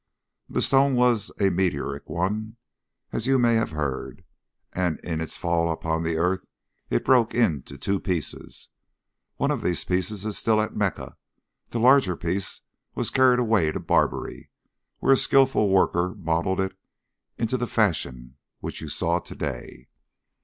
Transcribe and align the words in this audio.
The 0.49 0.63
stone 0.63 0.95
was 0.95 1.31
a 1.39 1.51
meteoric 1.51 2.09
one, 2.09 2.57
as 3.11 3.27
you 3.27 3.37
may 3.37 3.53
have 3.53 3.69
heard, 3.69 4.23
and 4.73 4.99
in 5.01 5.21
its 5.21 5.37
fall 5.37 5.71
upon 5.71 6.01
the 6.01 6.17
earth 6.17 6.43
it 6.89 7.05
broke 7.05 7.35
into 7.35 7.77
two 7.77 7.99
pieces. 7.99 8.69
One 9.35 9.51
of 9.51 9.61
these 9.61 9.83
pieces 9.85 10.25
is 10.25 10.39
still 10.39 10.59
at 10.59 10.75
Mecca. 10.75 11.17
The 11.69 11.79
larger 11.79 12.17
piece 12.17 12.61
was 12.95 13.11
carried 13.11 13.37
away 13.37 13.71
to 13.71 13.79
Barbary, 13.79 14.49
where 14.97 15.13
a 15.13 15.17
skilful 15.17 15.69
worker 15.69 16.15
modelled 16.17 16.59
it 16.61 16.75
into 17.37 17.55
the 17.55 17.67
fashion 17.67 18.37
which 18.59 18.81
you 18.81 18.89
saw 18.89 19.19
to 19.19 19.35
day. 19.35 19.87